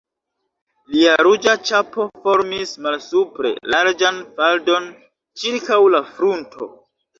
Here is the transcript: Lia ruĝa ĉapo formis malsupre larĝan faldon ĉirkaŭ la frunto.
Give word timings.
Lia 0.93 1.11
ruĝa 1.27 1.53
ĉapo 1.71 2.05
formis 2.23 2.73
malsupre 2.87 3.53
larĝan 3.75 4.19
faldon 4.41 4.91
ĉirkaŭ 5.45 5.81
la 5.99 6.05
frunto. 6.11 6.75